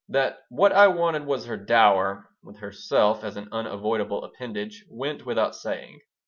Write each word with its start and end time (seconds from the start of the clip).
That 0.09 0.39
what 0.49 0.71
I 0.71 0.87
wanted 0.87 1.27
was 1.27 1.45
her 1.45 1.57
dower 1.57 2.27
(with 2.41 2.57
herself 2.57 3.23
as 3.23 3.37
an 3.37 3.49
unavoidable 3.51 4.23
appendage) 4.23 4.83
went 4.89 5.27
without 5.27 5.55
saying. 5.55 5.99